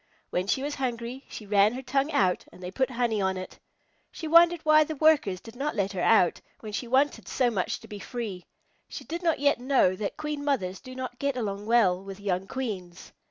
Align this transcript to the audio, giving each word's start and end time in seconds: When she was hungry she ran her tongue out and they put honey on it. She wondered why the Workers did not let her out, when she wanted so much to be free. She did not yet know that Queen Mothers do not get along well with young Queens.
When 0.31 0.47
she 0.47 0.63
was 0.63 0.73
hungry 0.73 1.25
she 1.29 1.45
ran 1.45 1.73
her 1.73 1.83
tongue 1.83 2.11
out 2.11 2.45
and 2.51 2.63
they 2.63 2.71
put 2.71 2.89
honey 2.89 3.21
on 3.21 3.37
it. 3.37 3.59
She 4.11 4.27
wondered 4.27 4.61
why 4.63 4.83
the 4.83 4.95
Workers 4.95 5.39
did 5.39 5.55
not 5.55 5.75
let 5.75 5.91
her 5.91 6.01
out, 6.01 6.41
when 6.61 6.71
she 6.73 6.87
wanted 6.87 7.27
so 7.27 7.51
much 7.51 7.79
to 7.81 7.87
be 7.87 7.99
free. 7.99 8.47
She 8.89 9.03
did 9.03 9.21
not 9.21 9.37
yet 9.39 9.59
know 9.59 9.95
that 9.95 10.17
Queen 10.17 10.43
Mothers 10.43 10.79
do 10.79 10.95
not 10.95 11.19
get 11.19 11.37
along 11.37 11.67
well 11.67 12.03
with 12.03 12.19
young 12.19 12.47
Queens. 12.47 13.11